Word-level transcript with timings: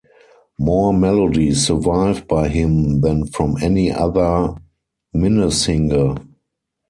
More 0.57 0.93
melodies 0.93 1.67
survive 1.67 2.27
by 2.27 2.47
him 2.49 3.01
than 3.01 3.27
from 3.27 3.57
any 3.61 3.91
other 3.91 4.55
minnesinger. 5.13 6.15